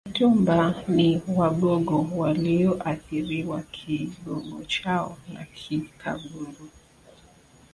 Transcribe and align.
Wetumba 0.07 0.83
ni 0.87 1.21
Wagogo 1.27 2.07
walioathiriwa 2.17 3.61
Kigogo 3.61 4.63
chao 4.65 5.17
na 5.33 5.45
Kikaguru 5.45 6.69